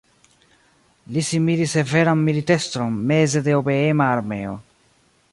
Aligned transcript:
Li 1.17 1.23
similis 1.27 1.75
severan 1.79 2.23
militestron 2.29 2.97
meze 3.11 3.43
de 3.49 3.53
obeema 3.61 4.09
armeo. 4.17 4.57